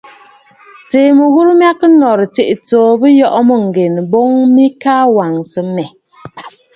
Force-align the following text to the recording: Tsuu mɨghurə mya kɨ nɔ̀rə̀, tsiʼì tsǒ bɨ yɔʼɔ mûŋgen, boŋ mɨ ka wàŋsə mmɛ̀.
Tsuu 0.87 1.11
mɨghurə 1.17 1.51
mya 1.59 1.71
kɨ 1.79 1.87
nɔ̀rə̀, 1.99 2.29
tsiʼì 2.33 2.55
tsǒ 2.65 2.79
bɨ 2.99 3.07
yɔʼɔ 3.19 3.39
mûŋgen, 3.49 3.95
boŋ 4.11 4.29
mɨ 4.53 4.65
ka 4.81 4.93
wàŋsə 5.15 5.59
mmɛ̀. 5.67 5.87